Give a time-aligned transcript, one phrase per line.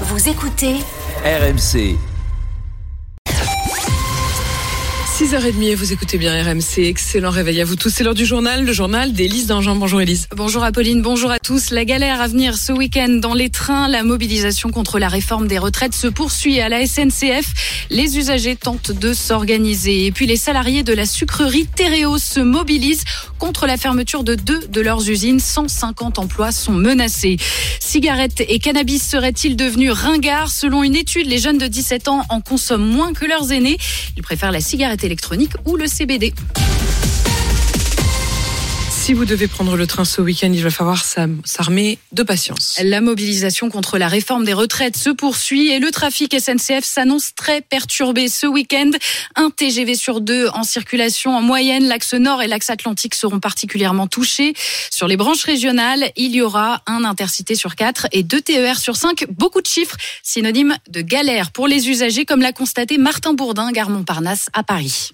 [0.00, 0.80] Vous écoutez
[1.24, 2.13] RMC.
[5.14, 6.78] 6h30 et vous écoutez bien RMC.
[6.78, 7.88] Excellent réveil à vous tous.
[7.88, 9.76] C'est l'heure du journal, le journal d'Élise Dangean.
[9.76, 10.26] Bonjour Élise.
[10.34, 11.70] Bonjour Apolline, bonjour à tous.
[11.70, 13.86] La galère à venir ce week-end dans les trains.
[13.86, 17.86] La mobilisation contre la réforme des retraites se poursuit à la SNCF.
[17.90, 20.06] Les usagers tentent de s'organiser.
[20.06, 23.04] Et puis les salariés de la sucrerie Théréos se mobilisent
[23.38, 25.38] contre la fermeture de deux de leurs usines.
[25.38, 27.36] 150 emplois sont menacés.
[27.78, 30.50] Cigarettes et cannabis seraient-ils devenus ringards?
[30.50, 33.78] Selon une étude, les jeunes de 17 ans en consomment moins que leurs aînés.
[34.16, 36.32] Ils préfèrent la cigarette électronique ou le CBD.
[39.04, 42.80] Si vous devez prendre le train ce week-end, il va falloir s'armer de patience.
[42.82, 47.60] La mobilisation contre la réforme des retraites se poursuit et le trafic SNCF s'annonce très
[47.60, 48.92] perturbé ce week-end.
[49.36, 51.86] Un TGV sur deux en circulation en moyenne.
[51.86, 54.54] L'axe nord et l'axe atlantique seront particulièrement touchés.
[54.90, 58.96] Sur les branches régionales, il y aura un intercité sur quatre et deux TER sur
[58.96, 59.26] cinq.
[59.28, 63.90] Beaucoup de chiffres, synonyme de galère pour les usagers, comme l'a constaté Martin Bourdin, gare
[63.90, 65.10] Montparnasse à Paris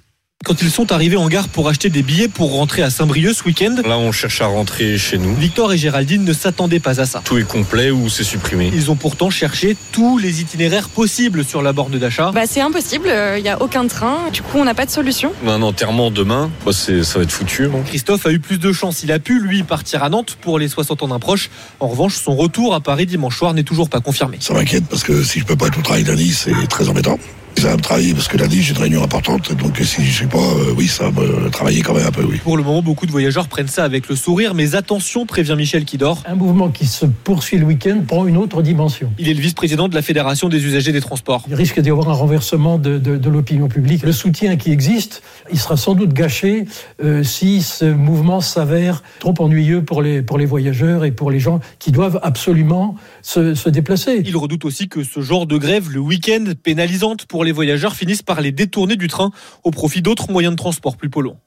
[0.50, 3.44] quand ils sont arrivés en gare pour acheter des billets pour rentrer à Saint-Brieuc ce
[3.44, 3.77] week-end.
[3.86, 5.32] Là, on cherche à rentrer chez nous.
[5.36, 7.22] Victor et Géraldine ne s'attendaient pas à ça.
[7.24, 8.69] Tout est complet ou c'est supprimé?
[8.74, 12.32] Ils ont pourtant cherché tous les itinéraires possibles sur la borne d'achat.
[12.32, 14.28] Bah, c'est impossible, il euh, n'y a aucun train.
[14.32, 15.32] Du coup, on n'a pas de solution.
[15.44, 16.50] On a un enterrement demain.
[16.66, 17.69] Bah, ça va être foutu.
[17.86, 19.04] Christophe a eu plus de chance.
[19.04, 21.48] Il a pu, lui, partir à Nantes pour les 60 ans d'un proche.
[21.78, 24.38] En revanche, son retour à Paris dimanche soir n'est toujours pas confirmé.
[24.41, 27.20] Ça m'inquiète parce que si je peux pas être au travail lundi, c'est très embêtant
[27.61, 30.27] ça va me travailler parce que lundi j'ai une réunion importante donc si je sais
[30.27, 32.39] pas euh, oui ça va me travailler quand même un peu oui.
[32.39, 35.84] Pour le moment beaucoup de voyageurs prennent ça avec le sourire mais attention prévient Michel
[35.84, 36.22] Kidor.
[36.27, 39.12] Un mouvement qui se poursuit le week-end prend une autre dimension.
[39.19, 41.44] Il est le vice-président de la Fédération des usagers des transports.
[41.48, 44.03] Il risque d'y avoir un renversement de, de, l'opinion publique.
[44.03, 45.22] Le soutien qui existe,
[45.53, 46.64] il sera sans doute gâché
[47.05, 51.41] euh, si ce mouvement s'avère trop ennuyeux pour les, pour les voyageurs et pour les
[51.41, 54.22] gens qui doivent absolument se, se déplacer.
[54.25, 58.22] Il redoute aussi que ce genre de grève le week-end pénalisante pour les voyageurs finissent
[58.22, 59.30] par les détourner du train
[59.64, 61.40] au profit d'autres moyens de transport plus polluants.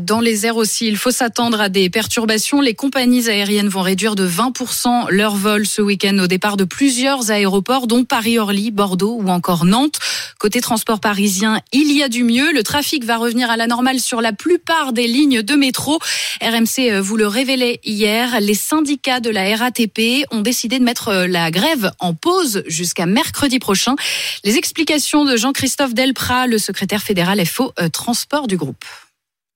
[0.00, 2.60] Dans les airs aussi, il faut s'attendre à des perturbations.
[2.60, 7.30] Les compagnies aériennes vont réduire de 20% leurs vols ce week-end au départ de plusieurs
[7.30, 10.00] aéroports, dont Paris-Orly, Bordeaux ou encore Nantes.
[10.38, 12.52] Côté transport parisien, il y a du mieux.
[12.52, 16.00] Le trafic va revenir à la normale sur la plupart des lignes de métro.
[16.42, 18.40] RMC euh, vous le révélait hier.
[18.40, 23.06] Les syndicats de la RATP ont décidé de mettre euh, la grève en pause jusqu'à
[23.06, 23.94] mercredi prochain.
[24.44, 28.84] Les explications de Jean-Christophe Delprat, le secrétaire fédéral FO euh, Transport du groupe.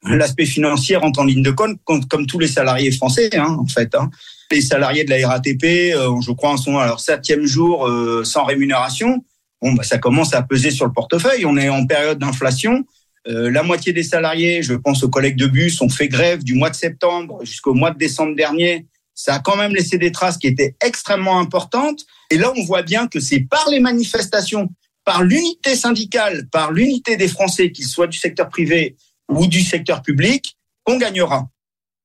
[0.05, 3.95] L'aspect financier rentre en ligne de compte, comme tous les salariés français, hein, en fait.
[3.95, 4.11] Hein.
[4.51, 8.45] Les salariés de la RATP, euh, je crois, sont à leur septième jour euh, sans
[8.45, 9.23] rémunération.
[9.61, 11.45] Bon, bah, ça commence à peser sur le portefeuille.
[11.45, 12.85] On est en période d'inflation.
[13.29, 16.55] Euh, la moitié des salariés, je pense aux collègues de bus, ont fait grève du
[16.55, 18.87] mois de septembre jusqu'au mois de décembre dernier.
[19.15, 22.07] Ça a quand même laissé des traces qui étaient extrêmement importantes.
[22.31, 24.71] Et là, on voit bien que c'est par les manifestations,
[25.05, 28.97] par l'unité syndicale, par l'unité des Français, qu'ils soient du secteur privé
[29.31, 31.49] ou du secteur public, on gagnera.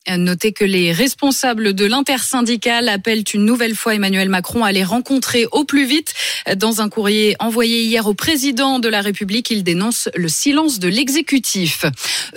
[0.08, 5.48] Notez que les responsables de l'intersyndicale appellent une nouvelle fois Emmanuel Macron à les rencontrer
[5.52, 6.14] au plus vite.
[6.58, 10.88] Dans un courrier envoyé hier au président de la République, il dénonce le silence de
[10.88, 11.86] l'exécutif.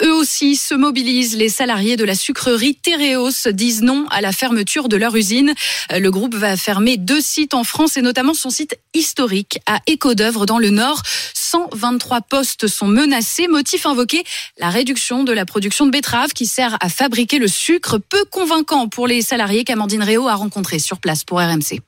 [0.02, 1.36] Eux aussi se mobilisent.
[1.36, 5.52] Les salariés de la sucrerie Théréos disent non à la fermeture de leur usine.
[5.90, 10.46] Le groupe va fermer deux sites en France et notamment son site historique à Écodœuvre
[10.46, 11.02] dans le Nord.
[11.34, 13.46] 123 postes sont menacés.
[13.48, 14.24] Motif invoqué,
[14.58, 18.88] la réduction de la production de betteraves qui sert à fabriquer le sucre peu convaincant
[18.88, 21.80] pour les salariés qu'Amandine Réau a rencontrés sur place pour RMC.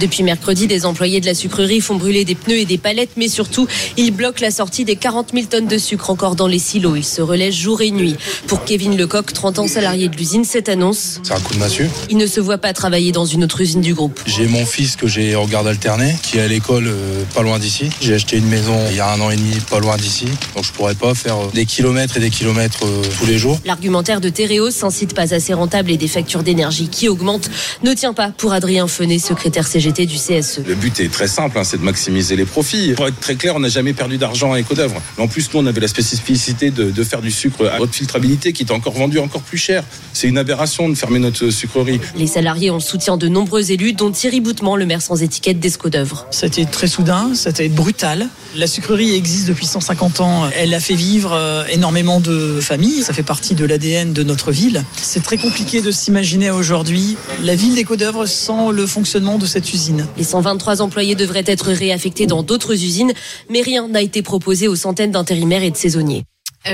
[0.00, 3.28] Depuis mercredi, des employés de la sucrerie font brûler des pneus et des palettes, mais
[3.28, 3.66] surtout,
[3.96, 6.94] ils bloquent la sortie des 40 000 tonnes de sucre encore dans les silos.
[6.96, 8.16] Ils se relaient jour et nuit.
[8.46, 11.20] Pour Kevin Lecoq, 30 ans salarié de l'usine, cette annonce.
[11.24, 11.88] C'est un coup de massue.
[12.10, 14.20] Il ne se voit pas travailler dans une autre usine du groupe.
[14.26, 17.58] J'ai mon fils que j'ai en garde alternée, qui est à l'école euh, pas loin
[17.58, 17.90] d'ici.
[18.00, 20.26] J'ai acheté une maison il y a un an et demi, pas loin d'ici.
[20.54, 23.58] Donc je pourrais pas faire euh, des kilomètres et des kilomètres euh, tous les jours.
[23.64, 27.50] L'argumentaire de Théréos, un site pas assez rentable et des factures d'énergie qui augmentent,
[27.82, 30.60] ne tient pas pour Adrien Fenet, secrétaire CGT du CSE.
[30.66, 32.92] Le but est très simple, hein, c'est de maximiser les profits.
[32.94, 35.00] Pour être très clair, on n'a jamais perdu d'argent à Ecodœuvre.
[35.16, 38.52] Mais en plus, nous, on avait la spécificité de, faire du sucre à haute filtrabilité
[38.52, 39.84] qui est encore vendu encore plus cher.
[40.12, 42.00] C'est une aberration de fermer notre sucrerie.
[42.16, 45.58] Les salariés ont le soutien de nombreux élus, dont Thierry Boutement, le maire sans étiquette
[45.58, 46.26] d'Escodœuvre.
[46.30, 48.28] C'était très soudain, c'était brutal.
[48.56, 50.50] La sucrerie existe depuis 150 ans.
[50.56, 53.02] Elle a fait vivre euh, énormément de familles.
[53.02, 54.84] Ça fait partie de l'ADN de notre ville.
[55.00, 59.77] C'est très compliqué de s'imaginer aujourd'hui la ville d'Escodœuvre sans le fonctionnement de cette usine.
[60.16, 63.12] Les 123 employés devraient être réaffectés dans d'autres usines,
[63.48, 66.24] mais rien n'a été proposé aux centaines d'intérimaires et de saisonniers.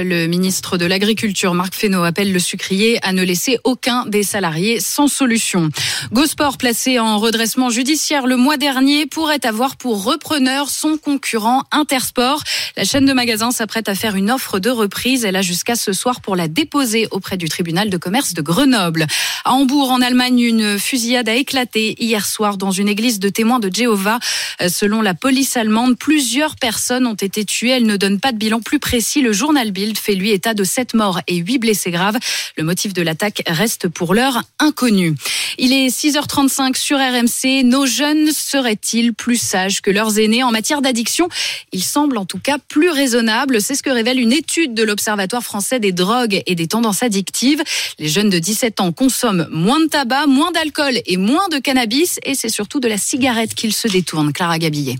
[0.02, 4.80] Le ministre de l'Agriculture, Marc Fesneau, appelle le sucrier à ne laisser aucun des salariés
[4.80, 5.68] sans solution.
[6.12, 12.42] Gosport, placé en redressement judiciaire le mois dernier, pourrait avoir pour repreneur son concurrent Intersport.
[12.76, 15.24] La chaîne de magasins s'apprête à faire une offre de reprise.
[15.24, 19.06] Elle a jusqu'à ce soir pour la déposer auprès du tribunal de commerce de Grenoble.
[19.44, 23.60] À Hambourg, en Allemagne, une fusillade a éclaté hier soir dans une église de témoins
[23.60, 24.18] de Jéhovah.
[24.66, 27.70] Selon la police allemande, plusieurs personnes ont été tuées.
[27.70, 29.20] Elle ne donne pas de bilan plus précis.
[29.20, 32.18] Le journal fait lui état de sept morts et huit blessés graves.
[32.56, 35.14] Le motif de l'attaque reste pour l'heure inconnu.
[35.58, 37.64] Il est 6h35 sur RMC.
[37.64, 41.28] Nos jeunes seraient-ils plus sages que leurs aînés en matière d'addiction?
[41.72, 43.60] Ils semblent en tout cas plus raisonnables.
[43.60, 47.62] C'est ce que révèle une étude de l'Observatoire français des drogues et des tendances addictives.
[47.98, 52.18] Les jeunes de 17 ans consomment moins de tabac, moins d'alcool et moins de cannabis.
[52.24, 54.32] Et c'est surtout de la cigarette qu'ils se détournent.
[54.32, 54.96] Clara Gabillet.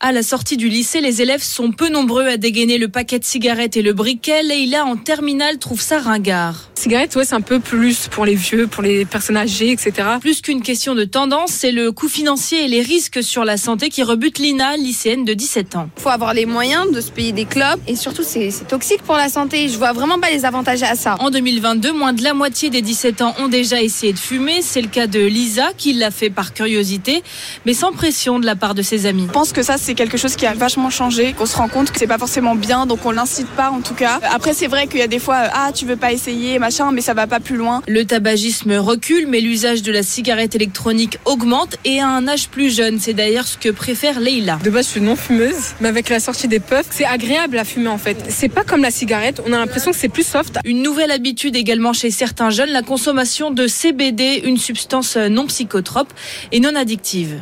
[0.00, 3.24] À la sortie du lycée, les élèves sont peu nombreux à dégainer le paquet de
[3.24, 4.44] cigarettes et le briquet.
[4.44, 6.70] Leïla, en terminale, trouve ça ringard.
[6.76, 9.92] Cigarette, ouais, c'est un peu plus pour les vieux, pour les personnes âgées, etc.
[10.20, 13.88] Plus qu'une question de tendance, c'est le coût financier et les risques sur la santé
[13.88, 15.90] qui rebutent Lina, lycéenne de 17 ans.
[15.96, 19.16] Il faut avoir les moyens de se payer des clubs et surtout, c'est toxique pour
[19.16, 19.66] la santé.
[19.68, 21.16] Je vois vraiment pas les avantages à ça.
[21.18, 24.62] En 2022, moins de la moitié des 17 ans ont déjà essayé de fumer.
[24.62, 27.24] C'est le cas de Lisa, qui l'a fait par curiosité,
[27.66, 29.24] mais sans pression de la part de ses amis.
[29.26, 31.90] Je pense que ça, c'est quelque chose qui a vachement changé, qu'on se rend compte
[31.90, 34.20] que c'est pas forcément bien, donc on l'incite pas en tout cas.
[34.34, 37.00] Après, c'est vrai qu'il y a des fois, ah, tu veux pas essayer, machin, mais
[37.00, 37.80] ça va pas plus loin.
[37.88, 42.76] Le tabagisme recule, mais l'usage de la cigarette électronique augmente et à un âge plus
[42.76, 42.98] jeune.
[43.00, 44.58] C'est d'ailleurs ce que préfère Leila.
[44.62, 47.64] De base, je suis non fumeuse, mais avec la sortie des puffs, c'est agréable à
[47.64, 48.22] fumer en fait.
[48.28, 50.58] C'est pas comme la cigarette, on a l'impression que c'est plus soft.
[50.66, 56.12] Une nouvelle habitude également chez certains jeunes, la consommation de CBD, une substance non psychotrope
[56.52, 57.40] et non addictive.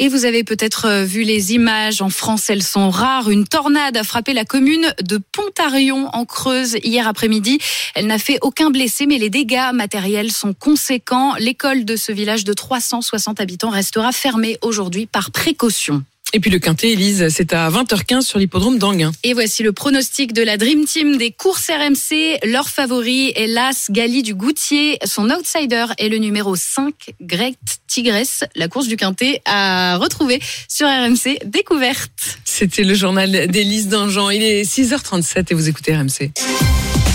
[0.00, 2.02] Et vous avez peut-être euh, vu les images.
[2.02, 3.30] En France, elles sont rares.
[3.30, 7.60] Une tornade a frappé la commune de Pontarion en Creuse hier après-midi.
[7.94, 11.34] Elle n'a fait aucun blessé, mais les dégâts matériels sont conséquents.
[11.38, 16.02] L'école de ce village de 360 habitants restera fermée aujourd'hui par précaution.
[16.36, 19.12] Et puis le quintet, Elise, c'est à 20h15 sur l'hippodrome d'Anguin.
[19.22, 22.40] Et voici le pronostic de la Dream Team des courses RMC.
[22.44, 24.98] Leur favori est l'As Gali du Goutier.
[25.04, 28.42] Son outsider est le numéro 5, Great Tigresse.
[28.56, 32.40] La course du quintet à retrouver sur RMC Découverte.
[32.44, 34.30] C'était le journal d'Élise Dangean.
[34.30, 36.32] Il est 6h37 et vous écoutez RMC.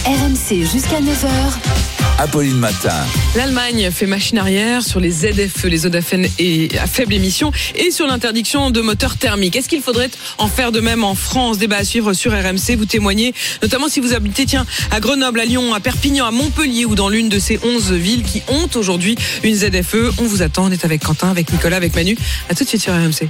[0.06, 1.89] RMC jusqu'à 9h.
[2.20, 2.94] Apolline Matin.
[3.38, 8.08] L'Allemagne fait machine arrière sur les ZFE, les Odafen et à faible émission, et sur
[8.08, 9.56] l'interdiction de moteurs thermiques.
[9.56, 11.60] Est-ce qu'il faudrait en faire de même en France?
[11.60, 12.76] Débat à suivre sur RMC.
[12.78, 16.84] Vous témoignez, notamment si vous habitez tiens, à Grenoble, à Lyon, à Perpignan, à Montpellier
[16.84, 20.12] ou dans l'une de ces 11 villes qui ont aujourd'hui une ZFE.
[20.18, 20.66] On vous attend.
[20.66, 22.18] On est avec Quentin, avec Nicolas, avec Manu.
[22.50, 23.30] À tout de suite sur RMC.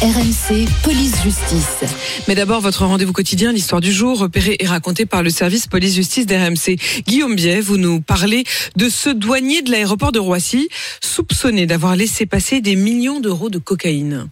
[0.00, 0.33] RMC
[0.82, 1.84] Police Justice.
[2.28, 5.94] Mais d'abord, votre rendez-vous quotidien, l'histoire du jour, repérée et racontée par le service Police
[5.94, 6.76] Justice d'RMC.
[7.06, 8.44] Guillaume Biet, vous nous parlez
[8.76, 10.68] de ce douanier de l'aéroport de Roissy,
[11.02, 14.28] soupçonné d'avoir laissé passer des millions d'euros de cocaïne.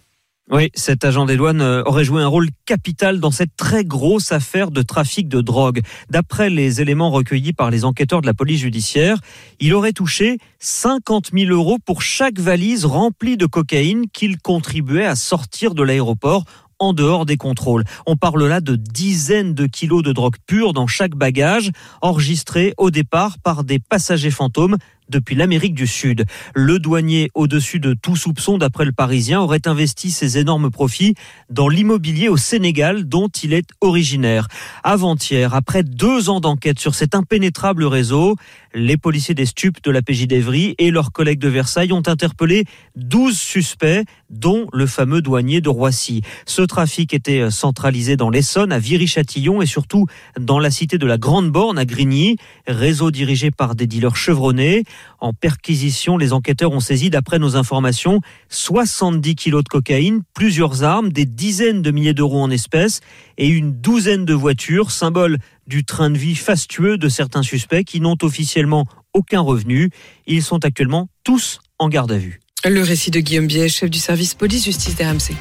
[0.51, 4.33] Oui, cet agent des douanes euh, aurait joué un rôle capital dans cette très grosse
[4.33, 5.79] affaire de trafic de drogue.
[6.09, 9.19] D'après les éléments recueillis par les enquêteurs de la police judiciaire,
[9.61, 15.15] il aurait touché 50 000 euros pour chaque valise remplie de cocaïne qu'il contribuait à
[15.15, 16.43] sortir de l'aéroport
[16.77, 17.85] en dehors des contrôles.
[18.05, 22.91] On parle là de dizaines de kilos de drogue pure dans chaque bagage, enregistré au
[22.91, 24.75] départ par des passagers fantômes
[25.09, 26.25] depuis l'Amérique du Sud.
[26.55, 31.15] Le douanier, au-dessus de tout soupçon d'après le Parisien, aurait investi ses énormes profits
[31.49, 34.47] dans l'immobilier au Sénégal dont il est originaire.
[34.83, 38.35] Avant-hier, après deux ans d'enquête sur cet impénétrable réseau,
[38.73, 42.65] les policiers des stupes de la PJ d'Evry et leurs collègues de Versailles ont interpellé
[42.95, 46.21] 12 suspects, dont le fameux douanier de Roissy.
[46.45, 50.07] Ce trafic était centralisé dans l'Essonne, à Viry-Châtillon et surtout
[50.39, 52.37] dans la cité de la Grande Borne à Grigny,
[52.67, 54.83] réseau dirigé par des dealers chevronnés.
[55.19, 61.11] En perquisition, les enquêteurs ont saisi, d'après nos informations, 70 kilos de cocaïne, plusieurs armes,
[61.11, 63.01] des dizaines de milliers d'euros en espèces
[63.37, 68.01] et une douzaine de voitures, symbole du train de vie fastueux de certains suspects qui
[68.01, 69.89] n'ont officiellement aucun revenu.
[70.27, 72.39] Ils sont actuellement tous en garde à vue.
[72.65, 75.35] Le récit de Guillaume Biet, chef du service police-justice d'RMC.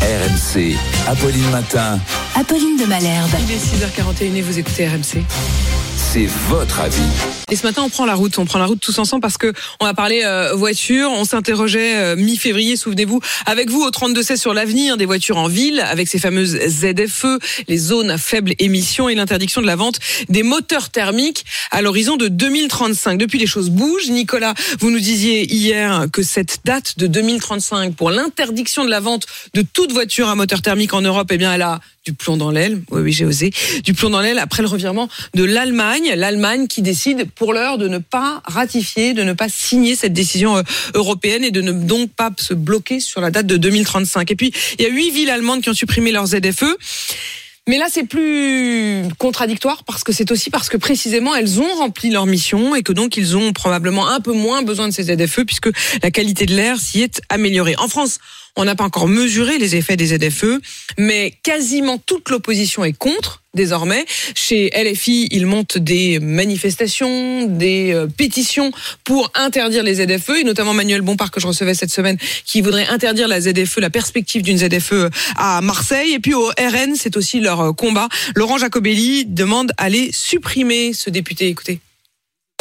[0.00, 0.76] RMC,
[1.08, 1.98] Apolline Matin.
[2.34, 3.30] Apolline de Malherbe.
[3.48, 5.24] Il est 6h41 et vous écoutez RMC.
[6.14, 7.02] C'est votre avis.
[7.50, 8.38] Et ce matin, on prend la route.
[8.38, 11.10] On prend la route tous ensemble parce que on a parlé euh, voiture.
[11.10, 15.80] On s'interrogeait euh, mi-février, souvenez-vous, avec vous au 32C sur l'avenir des voitures en ville,
[15.80, 20.44] avec ces fameuses ZFE, les zones à faible émission et l'interdiction de la vente des
[20.44, 23.18] moteurs thermiques à l'horizon de 2035.
[23.18, 24.08] Depuis, les choses bougent.
[24.08, 29.26] Nicolas, vous nous disiez hier que cette date de 2035 pour l'interdiction de la vente
[29.54, 32.50] de toute voiture à moteur thermique en Europe, eh bien, elle a du plomb dans
[32.50, 32.82] l'aile.
[32.90, 33.50] Oui, oui, j'ai osé.
[33.82, 36.03] Du plomb dans l'aile après le revirement de l'Allemagne.
[36.14, 40.56] L'Allemagne qui décide pour l'heure de ne pas ratifier, de ne pas signer cette décision
[40.56, 40.62] euh,
[40.94, 44.30] européenne et de ne donc pas se bloquer sur la date de 2035.
[44.30, 46.76] Et puis, il y a huit villes allemandes qui ont supprimé leurs ZFE.
[47.66, 52.10] Mais là, c'est plus contradictoire parce que c'est aussi parce que précisément elles ont rempli
[52.10, 55.44] leur mission et que donc ils ont probablement un peu moins besoin de ces ZFE
[55.46, 55.70] puisque
[56.02, 57.74] la qualité de l'air s'y est améliorée.
[57.78, 58.18] En France,
[58.56, 60.60] on n'a pas encore mesuré les effets des ZFE,
[60.98, 64.04] mais quasiment toute l'opposition est contre désormais.
[64.34, 68.72] Chez LFI, ils montent des manifestations, des euh, pétitions
[69.04, 72.86] pour interdire les ZFE, et notamment Manuel Bompard que je recevais cette semaine, qui voudrait
[72.86, 76.14] interdire la ZFE, la perspective d'une ZFE à Marseille.
[76.14, 78.08] Et puis au RN, c'est aussi leur euh, combat.
[78.34, 81.48] Laurent Jacobelli demande à les supprimer, ce député.
[81.48, 81.80] Écoutez.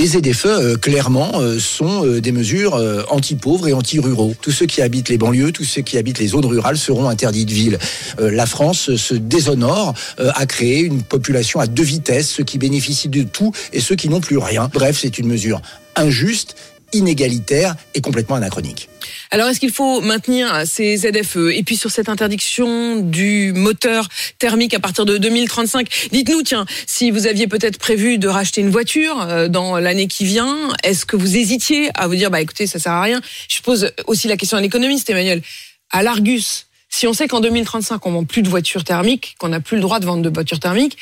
[0.03, 4.35] Les ZFE, euh, clairement, euh, sont euh, des mesures euh, anti-pauvres et anti-ruraux.
[4.41, 7.45] Tous ceux qui habitent les banlieues, tous ceux qui habitent les zones rurales seront interdits
[7.45, 7.79] de ville.
[8.19, 13.23] La France se déshonore à créer une population à deux vitesses, ceux qui bénéficient de
[13.23, 14.69] tout et ceux qui n'ont plus rien.
[14.73, 15.61] Bref, c'est une mesure
[15.95, 16.55] injuste,
[16.93, 18.89] inégalitaire et complètement anachronique.
[19.31, 24.07] Alors, est-ce qu'il faut maintenir ces ZFE Et puis sur cette interdiction du moteur
[24.39, 28.69] thermique à partir de 2035, dites-nous, tiens, si vous aviez peut-être prévu de racheter une
[28.69, 32.67] voiture euh, dans l'année qui vient, est-ce que vous hésitiez à vous dire, bah écoutez,
[32.67, 33.21] ça sert à rien?
[33.49, 35.41] Je pose aussi la question à l'économiste, Emmanuel.
[35.89, 39.59] À l'Argus, si on sait qu'en 2035 on vend plus de voitures thermiques, qu'on n'a
[39.59, 40.97] plus le droit de vendre de voitures thermiques,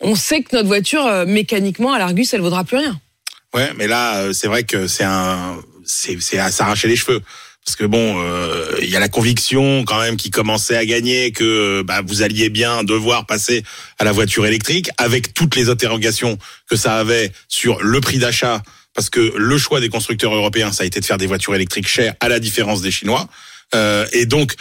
[0.00, 3.00] on sait que notre voiture euh, mécaniquement à l'Argus elle vaudra plus rien.
[3.56, 7.22] Ouais, mais là, euh, c'est vrai que c'est un, c'est, à s'arracher les cheveux.
[7.64, 11.32] Parce que bon, euh, il y a la conviction quand même qui commençait à gagner
[11.32, 13.64] que bah, vous alliez bien devoir passer
[13.98, 18.62] à la voiture électrique, avec toutes les interrogations que ça avait sur le prix d'achat,
[18.94, 21.88] parce que le choix des constructeurs européens, ça a été de faire des voitures électriques
[21.88, 23.26] chères, à la différence des Chinois.
[23.74, 24.54] Euh, et donc,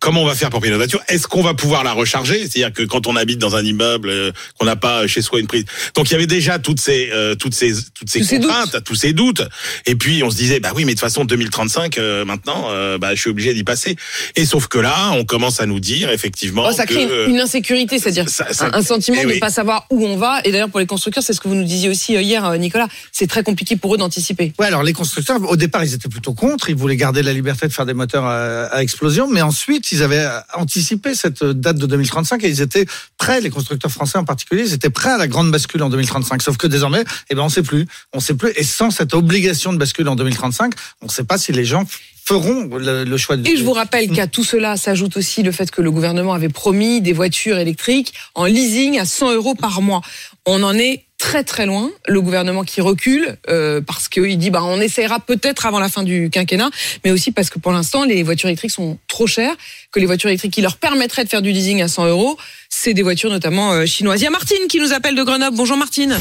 [0.00, 1.02] comment on va faire pour payer notre voiture?
[1.08, 2.38] Est-ce qu'on va pouvoir la recharger?
[2.40, 5.46] C'est-à-dire que quand on habite dans un immeuble, euh, qu'on n'a pas chez soi une
[5.46, 5.64] prise.
[5.94, 8.84] Donc il y avait déjà toutes ces, euh, toutes ces, toutes ces Tous ces contraintes,
[8.84, 9.42] tous ces doutes.
[9.86, 12.98] Et puis on se disait, bah oui, mais de toute façon 2035, euh, maintenant, euh,
[12.98, 13.96] bah je suis obligé d'y passer.
[14.36, 17.34] Et sauf que là, on commence à nous dire effectivement Oh, ça que crée une,
[17.34, 19.38] une insécurité, c'est-à-dire ça- ça- un, un sentiment eh de ne oui.
[19.40, 20.40] pas savoir où on va.
[20.44, 22.56] Et d'ailleurs, pour les constructeurs, c'est ce que vous nous disiez aussi euh, hier, euh,
[22.58, 22.88] Nicolas.
[23.10, 24.52] C'est très compliqué pour eux d'anticiper.
[24.58, 26.68] Ouais, alors les constructeurs, au départ, ils étaient plutôt contre.
[26.68, 29.28] Ils voulaient garder la liberté de faire des moteurs à, à explosion.
[29.30, 32.84] Mais ensuite, ils avaient anticipé cette date de 2035 et ils étaient
[33.16, 36.42] prêts, les constructeurs français en particulier, ils étaient prêts à la grande bascule en 2035.
[36.42, 37.86] Sauf que désormais, eh ben, on sait plus.
[38.12, 38.50] On sait plus.
[38.56, 41.84] Et sans cette obligation de bascule en 2035, on ne sait pas si les gens
[42.24, 45.52] feront le, le choix de Et je vous rappelle qu'à tout cela s'ajoute aussi le
[45.52, 49.80] fait que le gouvernement avait promis des voitures électriques en leasing à 100 euros par
[49.80, 50.02] mois.
[50.44, 51.88] On en est très très loin.
[52.08, 56.02] Le gouvernement qui recule euh, parce qu'il dit bah on essaiera peut-être avant la fin
[56.02, 56.68] du quinquennat,
[57.04, 59.54] mais aussi parce que pour l'instant les voitures électriques sont trop chères,
[59.92, 62.36] que les voitures électriques qui leur permettraient de faire du leasing à 100 euros,
[62.68, 64.20] c'est des voitures notamment euh, chinoises.
[64.20, 65.56] Il y a Martine qui nous appelle de Grenoble.
[65.56, 66.16] Bonjour Martine.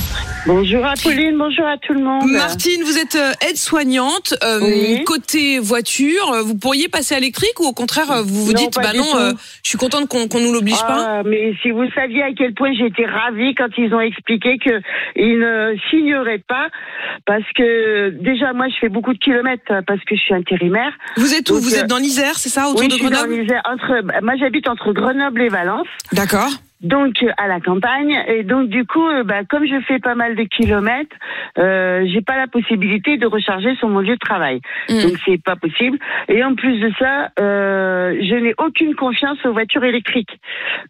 [0.45, 2.29] Bonjour Apolline, bonjour à tout le monde.
[2.29, 4.35] Martine, vous êtes euh, aide-soignante.
[4.43, 5.03] Euh, Oui.
[5.05, 8.75] Côté voiture, euh, vous pourriez passer à l'électrique ou au contraire, vous vous Non, dites,
[8.75, 9.31] pas bah non, euh,
[9.63, 12.53] je suis contente qu'on qu'on nous l'oblige pas Ah, mais si vous saviez à quel
[12.53, 14.81] point j'étais ravie quand ils ont expliqué que
[15.15, 16.67] ils ne signeraient pas,
[17.25, 20.93] parce que déjà moi je fais beaucoup de kilomètres parce que je suis intérimaire.
[21.17, 22.97] Vous êtes où Donc, Vous euh, êtes dans l'Isère, c'est ça, autour oui, de je
[22.97, 23.33] suis dans Grenoble?
[23.41, 25.87] l'Isère, entre, moi j'habite entre Grenoble et Valence.
[26.13, 26.49] D'accord.
[26.81, 30.15] Donc euh, à la campagne et donc du coup euh, bah, comme je fais pas
[30.15, 31.15] mal de kilomètres,
[31.57, 34.61] euh, j'ai pas la possibilité de recharger sur mon lieu de travail.
[34.89, 35.01] Mm.
[35.01, 35.97] Donc c'est pas possible.
[36.27, 40.39] Et en plus de ça, euh, je n'ai aucune confiance aux voitures électriques.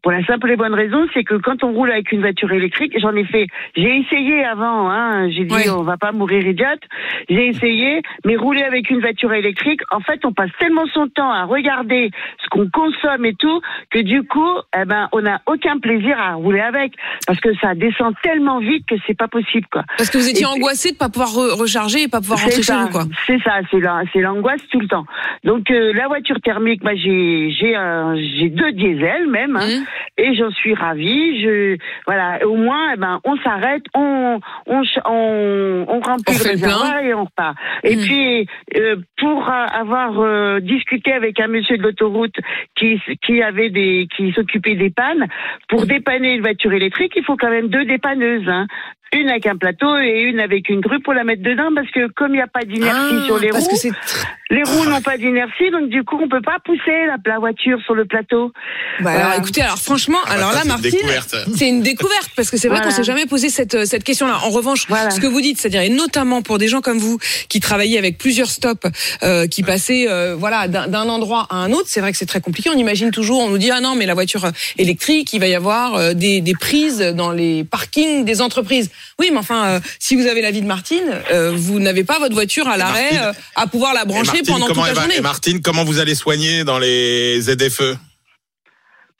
[0.01, 2.93] Pour la simple et bonne raison, c'est que quand on roule avec une voiture électrique,
[2.99, 6.81] j'en ai fait, j'ai essayé avant, hein, j'ai dit on va pas mourir idiote.
[7.29, 11.31] J'ai essayé, mais rouler avec une voiture électrique, en fait, on passe tellement son temps
[11.31, 12.11] à regarder
[12.43, 16.35] ce qu'on consomme et tout que du coup, eh ben, on n'a aucun plaisir à
[16.35, 16.93] rouler avec
[17.27, 19.83] parce que ça descend tellement vite que c'est pas possible quoi.
[19.97, 22.73] Parce que vous étiez angoissée de pas pouvoir re- recharger et pas pouvoir rentrer chez
[22.73, 23.03] vous, quoi.
[23.27, 25.05] C'est ça, c'est la- c'est l'angoisse tout le temps.
[25.43, 29.85] Donc euh, la voiture thermique, moi j'ai j'ai deux diesels même, hein, Mmh.
[30.17, 31.41] et j'en suis ravie.
[31.41, 36.49] Je voilà, au moins, eh ben on s'arrête, on on on, on remplit On le
[36.51, 37.55] réservoir et on repart.
[37.83, 37.99] Et Mmh.
[38.01, 38.47] puis
[38.77, 42.35] euh, pour euh, avoir discuté avec un monsieur de l'autoroute
[42.75, 45.27] qui qui avait des qui s'occupait des pannes.
[45.71, 48.47] Pour dépanner une voiture électrique, il faut quand même deux dépanneuses.
[48.47, 48.67] Hein.
[49.13, 52.07] Une avec un plateau et une avec une grue pour la mettre dedans parce que
[52.13, 53.91] comme il n'y a pas d'inertie Ah, sur les parce roues, que c'est
[54.49, 57.79] les roues n'ont pas d'inertie, donc du coup on peut pas pousser la, la voiture
[57.85, 58.51] sur le plateau.
[58.99, 59.27] Bah Voilà.
[59.27, 61.35] alors écoutez, alors franchement, Ah bah alors ça, là c'est une Martine, découverte.
[61.55, 62.91] c'est une découverte parce que c'est vrai Voilà.
[62.91, 64.39] qu'on s'est jamais posé cette euh, cette question-là.
[64.43, 67.17] En revanche, ce que vous dites, c'est-à-dire et notamment pour des gens comme vous
[67.49, 68.87] qui travaillaient avec plusieurs stops,
[69.23, 72.25] euh, qui passaient euh, voilà d'un d'un endroit à un autre, c'est vrai que c'est
[72.25, 72.69] très compliqué.
[72.69, 75.47] On imagine toujours, on nous dit ah non mais la voiture euh, électrique, il va
[75.47, 78.91] y avoir euh, des, des prises dans les parkings des entreprises.
[79.19, 82.33] Oui, mais enfin, euh, si vous avez l'avis de Martine, euh, vous n'avez pas votre
[82.33, 85.17] voiture à l'arrêt euh, à pouvoir la brancher Martine, pendant toute la va- journée.
[85.17, 87.95] et Martine, comment vous allez soigner dans les ZFE?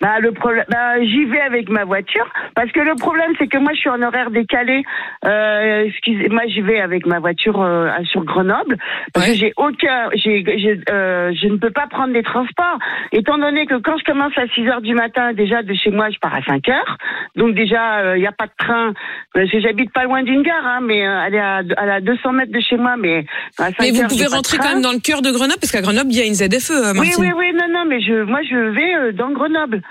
[0.02, 3.58] Bah, le problème, bah, j'y vais avec ma voiture parce que le problème c'est que
[3.58, 4.84] moi je suis en horaire décalé.
[5.26, 8.78] Euh, excusez, moi j'y vais avec ma voiture euh, sur Grenoble
[9.14, 12.80] parce que j'ai aucun, j'ai, j'ai, euh, je ne peux pas prendre les transports
[13.12, 16.10] étant donné que quand je commence à 6 heures du matin déjà de chez moi
[16.10, 16.98] je pars à 5 heures
[17.36, 18.94] donc déjà il n'y a pas de train
[19.34, 21.94] parce que j'habite pas loin d'une gare hein, mais euh, elle est à, elle est
[21.94, 23.26] à 200 mètres de chez moi mais
[23.60, 25.72] à 5 Mais vous heures, pouvez rentrer quand même dans le cœur de Grenoble parce
[25.72, 27.24] qu'à Grenoble il y a une ZFE, euh, Oui, Martine.
[27.26, 29.82] oui, oui, non, non, mais je, moi, je vais euh, dans Grenoble.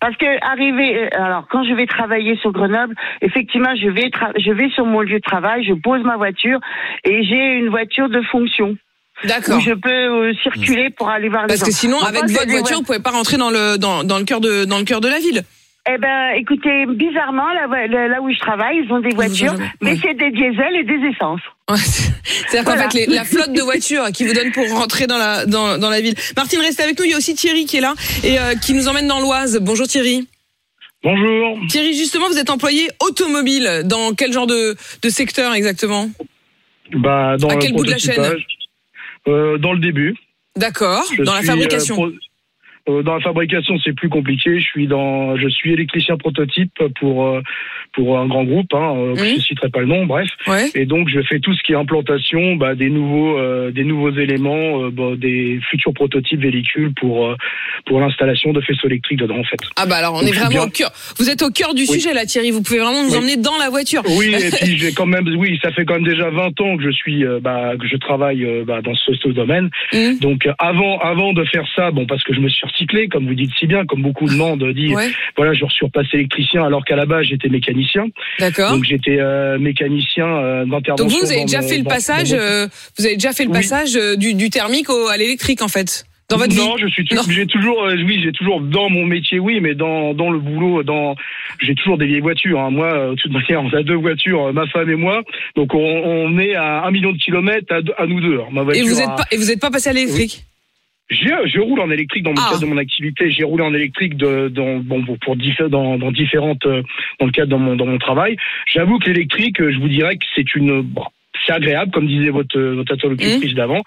[0.00, 4.52] Parce que arriver, euh, alors quand je vais travailler sur Grenoble, effectivement, je vais, je
[4.52, 6.60] vais sur mon lieu de travail, je pose ma voiture
[7.04, 8.76] et j'ai une voiture de fonction.
[9.24, 9.58] D'accord.
[9.58, 12.78] Où je peux euh, circuler pour aller voir les Parce que sinon, avec votre voiture,
[12.78, 15.08] vous pouvez pas rentrer dans le dans, dans le cœur de dans le cœur de
[15.08, 15.44] la ville.
[15.86, 19.96] Eh ben, écoutez, bizarrement, là, là, là où je travaille, ils ont des voitures, mais
[20.00, 21.42] c'est des diesels et des essences.
[22.24, 22.88] C'est-à-dire qu'en Voilà.
[22.90, 25.90] fait, les- la flotte de voitures qui vous donne pour rentrer dans la dans, dans
[25.90, 26.14] la ville.
[26.36, 27.04] Martine, restez avec nous.
[27.04, 29.58] Il y a aussi Thierry qui est là et euh, qui nous emmène dans l'Oise.
[29.60, 30.26] Bonjour Thierry.
[31.02, 31.58] Bonjour.
[31.68, 33.82] Thierry, justement, vous êtes employé automobile.
[33.84, 36.08] Dans quel genre de, de secteur exactement?
[36.94, 38.14] Bah, dans À quel bout de la chaîne?
[38.14, 38.46] prototypage,
[39.28, 40.14] euh, Dans le début.
[40.56, 41.04] D'accord.
[41.18, 41.94] Dans la fabrication.
[41.96, 42.18] euh, pro- euh,
[42.86, 44.60] dans la fabrication, c'est plus compliqué.
[44.60, 47.42] Je suis dans, je suis électricien prototype pour euh,
[47.94, 48.72] pour un grand groupe.
[48.74, 50.28] Hein, euh, Je ne citerai pas le nom, bref.
[50.74, 54.10] Et donc, je fais tout ce qui est implantation, bah, des nouveaux euh, des nouveaux
[54.12, 57.36] éléments, euh, bah, des futurs prototypes véhicules pour euh,
[57.86, 59.58] pour l'installation de faisceaux électriques dedans, en fait.
[59.76, 60.90] Ah bah alors on Donc, est vraiment bien- au cœur.
[61.18, 61.86] Vous êtes au cœur du Oui.
[61.86, 62.50] sujet là, Thierry.
[62.50, 63.18] Vous pouvez vraiment nous Oui.
[63.18, 64.02] emmener dans la voiture.
[64.18, 66.82] Oui, et puis j'ai quand même, oui, ça fait quand même déjà 20 ans que
[66.82, 69.70] je suis, bah, que je travaille bah, dans ce, ce domaine.
[69.92, 70.18] Mmh.
[70.20, 73.34] Donc avant, avant de faire ça, bon, parce que je me suis recyclé, comme vous
[73.34, 75.08] dites si bien, comme beaucoup de monde dit, Ouais.
[75.36, 77.83] voilà, je suis repassé électricien alors qu'à la base j'étais mécanicien.
[78.38, 78.72] D'accord.
[78.72, 80.96] Donc j'étais euh, mécanicien euh, d'intervention.
[80.96, 82.66] Donc vous, vous avez déjà fait le passage, euh,
[82.98, 86.04] vous avez déjà fait le passage euh, du, du thermique au, à l'électrique en fait,
[86.28, 86.82] dans votre non, vie.
[86.82, 90.30] je suis j'ai toujours, euh, oui, j'ai toujours dans mon métier, oui, mais dans dans
[90.30, 91.14] le boulot, dans,
[91.60, 92.60] j'ai toujours des vieilles voitures.
[92.60, 92.70] hein.
[92.70, 95.22] Moi, euh, de toute manière, on a deux voitures, euh, ma femme et moi,
[95.56, 98.40] donc on, on est à un million de kilomètres à, nous deux.
[98.40, 98.48] hein.
[98.52, 100.44] Ma Et vous êtes a- pas, et vous êtes pas passé à l'électrique.
[101.10, 102.48] Je roule en électrique dans le Ah.
[102.50, 103.30] cadre de mon activité.
[103.30, 105.36] J'ai roulé en électrique de, dans, bon, pour,
[105.68, 106.82] dans, dans différentes, euh,
[107.20, 108.36] dans le cadre de mon, dans mon travail.
[108.72, 111.04] J'avoue que l'électrique, euh, je vous dirais que c'est une, bon,
[111.46, 113.56] c'est agréable, comme disait votre, euh, votre interlocutrice Mmh.
[113.56, 113.82] d'avant.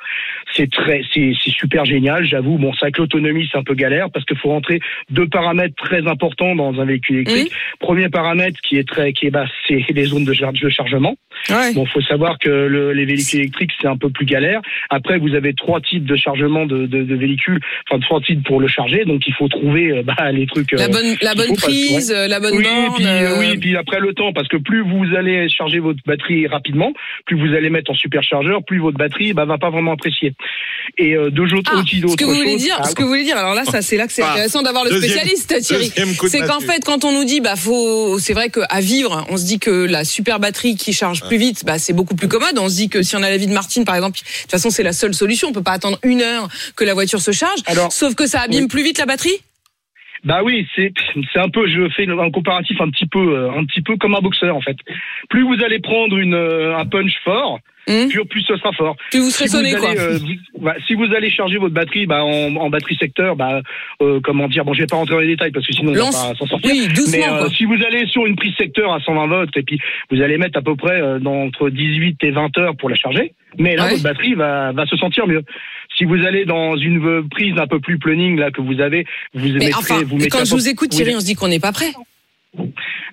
[0.53, 2.25] C'est très, c'est, c'est super génial.
[2.25, 4.79] J'avoue, bon, c'est avec l'autonomie, c'est un peu galère parce qu'il faut rentrer
[5.09, 7.51] deux paramètres très importants dans un véhicule électrique.
[7.51, 7.77] Mmh.
[7.79, 11.15] Premier paramètre qui est très, qui est bas, c'est les zones de, char- de chargement.
[11.49, 11.73] Ouais.
[11.73, 14.61] Bon, faut savoir que le- les véhicules électriques c'est un peu plus galère.
[14.89, 18.59] Après, vous avez trois types de chargement de, de, de véhicules, enfin trois types pour
[18.59, 19.05] le charger.
[19.05, 20.71] Donc, il faut trouver euh, bah, les trucs.
[20.71, 22.27] La euh, bonne, la bonne faut parce que, prise, ouais.
[22.27, 22.95] la bonne oui, borne.
[22.95, 26.47] Puis, euh, oui, puis après le temps, parce que plus vous allez charger votre batterie
[26.47, 26.91] rapidement,
[27.25, 30.33] plus vous allez mettre en superchargeur, plus votre batterie bah, va pas vraiment apprécier.
[30.97, 33.03] Et euh, deux autres Ah, outils ce d'autres que vous voulez dire, Ah, ce que
[33.03, 33.37] vous voulez dire.
[33.37, 34.31] Alors là, ça, c'est là que c'est Ah.
[34.31, 35.91] intéressant d'avoir le spécialiste, Thierry.
[36.27, 39.45] C'est qu'en fait, quand on nous dit, bah, faut, c'est vrai qu'à vivre, on se
[39.45, 42.57] dit que la super batterie qui charge plus vite, bah, c'est beaucoup plus commode.
[42.57, 44.51] On se dit que si on a la vie de Martine, par exemple, de toute
[44.51, 45.49] façon, c'est la seule solution.
[45.49, 47.59] On peut pas attendre une heure que la voiture se charge.
[47.91, 48.67] Sauf que ça abîme oui.
[48.67, 49.39] plus vite la batterie.
[50.27, 50.91] Bah oui, c'est
[51.33, 54.13] c'est un peu, je fais un comparatif un petit peu, euh, un petit peu comme
[54.15, 54.75] un boxeur en fait.
[55.29, 57.59] Plus vous allez prendre une euh, un punch fort,
[58.09, 58.97] plus, plus ce sera fort.
[59.11, 59.91] Plus vous serez sonné, allez, quoi.
[59.97, 63.61] euh, vous- bah, si vous allez charger votre batterie, bah en, en batterie secteur, bah
[64.01, 65.95] euh, comment dire, bon, je vais pas rentrer dans les détails parce que sinon on
[65.95, 66.69] va pas s'en sortir.
[66.71, 69.63] oui, doucement, Mais euh, si vous allez sur une prise secteur à 120 volts et
[69.63, 69.79] puis
[70.11, 73.31] vous allez mettre à peu près dans, entre 18 et 20 heures pour la charger,
[73.57, 73.91] mais là Ouais.
[73.91, 75.43] votre batterie va va se sentir mieux.
[75.97, 79.47] Si vous allez dans une prise un peu plus planning là que vous avez, vous
[79.47, 81.59] Mais mettrez, enfin, vous mettez quand je vous écoute, Thierry, on se dit qu'on n'est
[81.59, 81.91] pas prêt.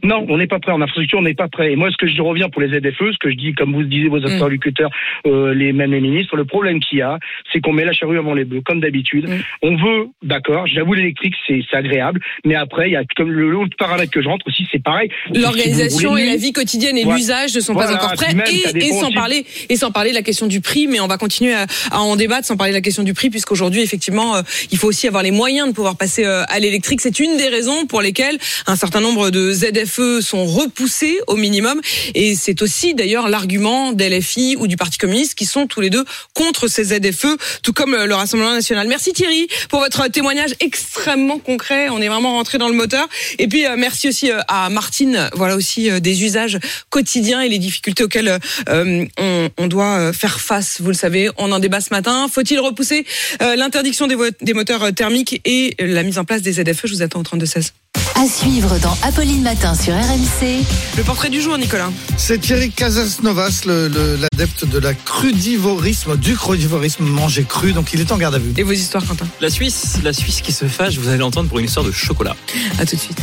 [0.05, 0.73] Non, on n'est pas prêt.
[0.73, 1.73] En infrastructure, on n'est pas prêt.
[1.73, 3.81] Et moi, ce que je reviens pour les ZFE, ce que je dis, comme vous
[3.81, 4.91] le disiez vos interlocuteurs,
[5.27, 7.19] euh, les mêmes les ministres, le problème qu'il y a,
[7.53, 9.29] c'est qu'on met la charrue avant les bœufs, comme d'habitude.
[9.63, 13.77] On veut, d'accord, j'avoue, l'électrique, c'est agréable, mais après, il y a comme le l'autre
[13.79, 15.09] paramètre que je rentre aussi, c'est pareil.
[15.35, 17.19] L'organisation Si et la vie quotidienne et Voilà.
[17.19, 20.11] l'usage ne sont Voilà, pas encore prêts même, et, et sans parler et sans parler
[20.11, 22.73] de la question du prix mais on va continuer à, à en débattre sans parler
[22.73, 25.75] de la question du prix puisqu'aujourd'hui effectivement euh, il faut aussi avoir les moyens de
[25.75, 28.37] pouvoir passer euh, à l'électrique c'est une des raisons pour lesquelles
[28.67, 31.81] un certain nombre de ZFE Sont repoussés au minimum.
[32.15, 36.05] Et c'est aussi d'ailleurs l'argument d'LFI ou du Parti communiste qui sont tous les deux
[36.35, 38.89] contre ces ZFE, tout comme le Rassemblement national.
[38.89, 41.89] Merci Thierry pour votre témoignage extrêmement concret.
[41.91, 43.09] On est vraiment rentré dans le moteur.
[43.39, 45.29] Et puis euh, merci aussi euh, à Martine.
[45.35, 46.59] Voilà aussi euh, des usages
[46.91, 50.81] quotidiens et les difficultés auxquelles on, doit faire face.
[50.81, 52.27] Vous le savez, on en débat ce matin.
[52.31, 53.07] Faut-il repousser
[53.41, 57.25] l'interdiction des, moteurs thermiques et la mise en place des ZFE Je vous attends au
[57.25, 57.84] 32 16.
[58.17, 60.65] À suivre dans Apolline Matin sur RMC.
[60.97, 61.91] Le portrait du jour, Nicolas.
[62.17, 68.17] C'est Thierry Casasnovas, l'adepte de la crudivorisme, du crudivorisme manger cru, donc il est en
[68.17, 68.55] garde à vue.
[68.57, 71.59] Et vos histoires, Quentin La Suisse, la Suisse qui se fâche, vous allez l'entendre pour
[71.59, 72.37] une histoire de chocolat.
[72.79, 73.19] À tout de suite.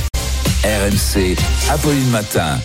[0.64, 1.36] RMC,
[1.70, 2.60] Apolline Matin.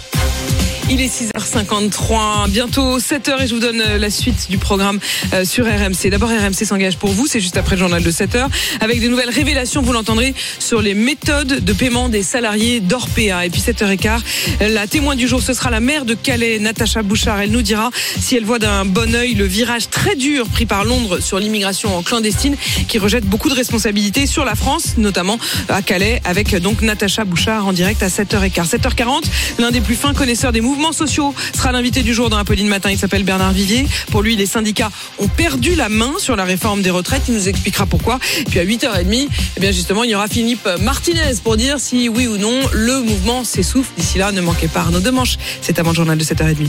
[0.89, 5.01] Il est 6h53, bientôt 7h et je vous donne euh, la suite du programme
[5.35, 6.11] euh, sur RMC.
[6.11, 8.47] D'abord, RMC s'engage pour vous, c'est juste après le journal de 7h,
[8.81, 13.45] avec des nouvelles révélations, vous l'entendrez, sur les méthodes de paiement des salariés d'Orpea.
[13.45, 14.21] Et puis 7h15,
[14.61, 17.41] la témoin du jour, ce sera la maire de Calais, Natacha Bouchard.
[17.41, 20.85] Elle nous dira si elle voit d'un bon oeil le virage très dur pris par
[20.85, 25.83] Londres sur l'immigration en clandestine, qui rejette beaucoup de responsabilités sur la France, notamment à
[25.83, 28.71] Calais, avec donc Natacha Bouchard en direct à 7h15.
[28.71, 29.25] 7h40,
[29.59, 32.69] l'un des plus fins connaisseurs des mouvements mouvements sociaux sera l'invité du jour dans Apolline
[32.69, 32.91] Matin.
[32.91, 33.87] Il s'appelle Bernard Vivier.
[34.11, 37.23] Pour lui, les syndicats ont perdu la main sur la réforme des retraites.
[37.29, 38.19] Il nous expliquera pourquoi.
[38.39, 42.11] Et puis à 8h30, eh bien justement, il y aura Philippe Martinez pour dire si
[42.11, 43.91] oui ou non le mouvement s'essouffle.
[43.97, 45.39] D'ici là, ne manquez pas Arnaud Demanche.
[45.63, 46.69] C'est avant le journal de 7h30.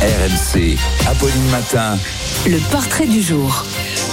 [0.00, 1.98] RMC, Apolline Matin.
[2.46, 3.66] Le portrait du jour.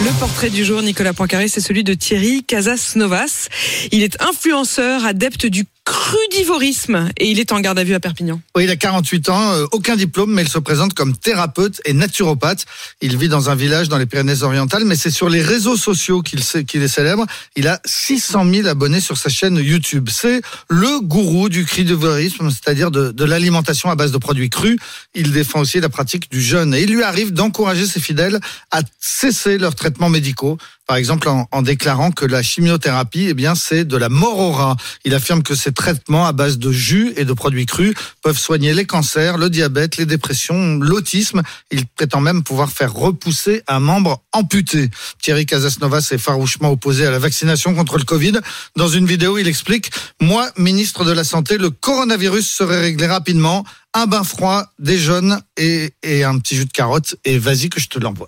[0.04, 3.48] Le portrait du jour, Nicolas Poincaré, c'est celui de Thierry Casas-Novas.
[3.92, 8.42] Il est influenceur, adepte du crudivorisme et il est en garde à vue à Perpignan.
[8.58, 11.94] Oui, il a 48 ans, euh, aucun diplôme, mais il se présente comme thérapeute et
[11.94, 12.66] naturopathe.
[13.00, 16.42] Il vit dans un village dans les Pyrénées-Orientales, mais c'est sur les réseaux sociaux qu'il
[16.42, 17.26] est célèbre.
[17.56, 20.10] Il a 600 000 abonnés sur sa chaîne YouTube.
[20.12, 24.78] C'est le gourou du crudivorisme, c'est-à-dire de, de l'alimentation à base de produits crus.
[25.16, 28.82] Il défend aussi la pratique du jeûne et il lui arrive d'encourager ses fidèles à
[29.00, 33.84] cesser leurs traitements médicaux par exemple en, en, déclarant que la chimiothérapie, eh bien, c'est
[33.84, 34.78] de la mort au rat.
[35.04, 38.74] Il affirme que ces traitements à base de jus et de produits crus peuvent soigner
[38.74, 41.44] les cancers, le diabète, les dépressions, l'autisme.
[41.72, 44.90] Il prétend même pouvoir faire repousser un membre amputé.
[45.22, 48.40] Thierry Casasnovas s'est farouchement opposé à la vaccination contre le Covid.
[48.76, 53.66] Dans une vidéo, il explique, moi, ministre de la Santé, le coronavirus serait réglé rapidement
[53.94, 57.16] un bain froid, des jaunes et, et, un petit jus de carotte.
[57.26, 58.28] Et vas-y que je te l'envoie.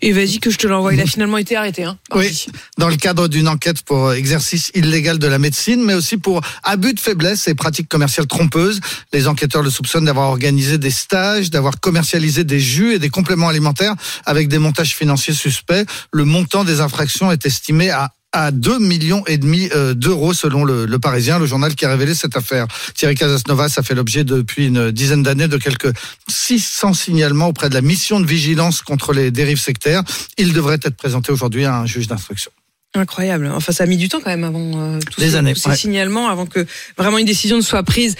[0.00, 0.94] Et vas-y que je te l'envoie.
[0.94, 1.84] Il a finalement été arrêté.
[1.84, 2.46] Hein, oui,
[2.78, 6.94] dans le cadre d'une enquête pour exercice illégal de la médecine, mais aussi pour abus
[6.94, 8.80] de faiblesse et pratiques commerciales trompeuses.
[9.12, 13.48] Les enquêteurs le soupçonnent d'avoir organisé des stages, d'avoir commercialisé des jus et des compléments
[13.48, 15.86] alimentaires avec des montages financiers suspects.
[16.12, 20.64] Le montant des infractions est estimé à à 2 millions et demi euh, d'euros selon
[20.64, 22.66] le, Parisien, le journal qui a révélé cette affaire.
[22.94, 25.92] Thierry Casasnovas a fait l'objet depuis une dizaine d'années de quelques
[26.28, 30.02] 600 signalements auprès de la mission de vigilance contre les dérives sectaires.
[30.36, 32.50] Il devrait être présenté aujourd'hui à un juge d'instruction.
[32.94, 33.50] Incroyable.
[33.54, 35.70] Enfin, ça a mis du temps quand même avant euh, tous, Des ces, années, tous
[35.70, 38.16] ces signalements, avant que vraiment une décision ne soit prise.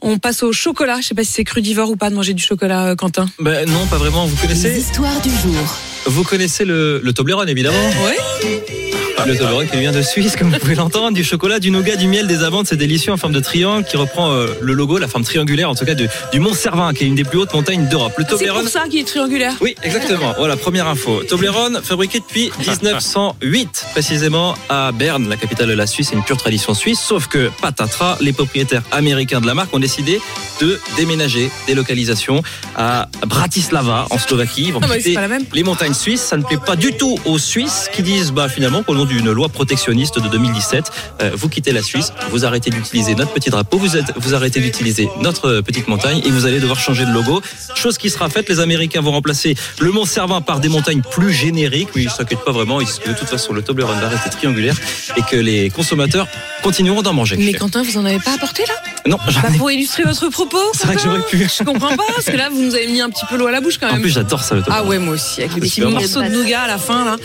[0.00, 1.00] On passe au chocolat.
[1.00, 3.28] Je sais pas si c'est crudivore ou pas de manger du chocolat, euh, Quentin.
[3.38, 4.26] Ben non, pas vraiment.
[4.26, 5.78] Vous connaissez L'histoire du jour.
[6.06, 7.90] Vous connaissez le, le Toblerone, évidemment.
[8.06, 8.93] Oui.
[9.26, 12.06] Le Toblerone qui vient de Suisse, comme vous pouvez l'entendre, du chocolat, du nougat, du
[12.08, 15.08] miel, des amandes, c'est délicieux en forme de triangle qui reprend euh, le logo, la
[15.08, 17.54] forme triangulaire en tout cas du, du Mont Cervin, qui est une des plus hautes
[17.54, 18.12] montagnes d'Europe.
[18.18, 18.62] Le C'est Toblerone.
[18.62, 19.54] pour ça qu'il est triangulaire.
[19.62, 20.34] Oui, exactement.
[20.36, 21.22] Voilà, première info.
[21.26, 26.08] Toblerone, fabriqué depuis 1908, précisément à Berne, la capitale de la Suisse.
[26.10, 27.00] C'est une pure tradition suisse.
[27.00, 30.20] Sauf que, patatras, les propriétaires américains de la marque ont décidé
[30.60, 32.42] de déménager, délocalisation
[32.76, 34.64] à Bratislava, en Slovaquie.
[34.68, 35.44] Ils vont Ah bah, c'est quitter pas la même.
[35.54, 36.20] les montagnes suisses.
[36.22, 39.48] Ça ne plaît pas du tout aux Suisses qui disent, bah, finalement, qu'au d'une loi
[39.48, 40.90] protectionniste de 2017,
[41.22, 44.60] euh, vous quittez la Suisse, vous arrêtez d'utiliser notre petit drapeau, vous, êtes, vous arrêtez
[44.60, 47.40] d'utiliser notre petite montagne et vous allez devoir changer de logo.
[47.74, 51.32] Chose qui sera faite, les Américains vont remplacer le Mont Cervin par des montagnes plus
[51.32, 54.30] génériques, mais ils ne s'inquiètent pas vraiment, ils de toute façon le Toblerone va rester
[54.30, 54.76] triangulaire
[55.16, 56.26] et que les consommateurs
[56.62, 57.36] continueront d'en manger.
[57.38, 58.74] Mais Quentin, vous en avez pas apporté là?
[59.06, 61.46] Non, Bah, ai- Pour illustrer votre propos C'est vrai que j'aurais pu.
[61.58, 63.50] Je comprends pas, parce que là, vous nous avez mis un petit peu l'eau à
[63.52, 64.00] la bouche quand En même.
[64.02, 64.84] plus, j'adore ça le Toblerone.
[64.86, 65.96] Ah ouais, moi aussi, avec super bon.
[65.96, 67.16] morceaux de nougat à la fin là.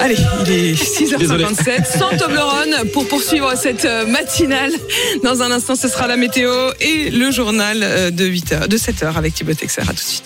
[0.00, 4.72] Allez, il est 6h57, sans Toblerone pour poursuivre cette euh, matinale.
[5.22, 9.14] Dans un instant, ce sera la météo et le journal euh, de 8h, de 7h
[9.16, 9.82] avec Thibaut Texer.
[9.82, 10.24] À tout de suite.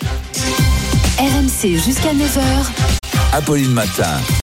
[1.19, 2.43] RMC jusqu'à 9h.
[3.33, 4.21] Apolline Matin.